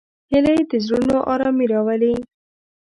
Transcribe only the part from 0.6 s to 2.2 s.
د زړونو آرامي راولي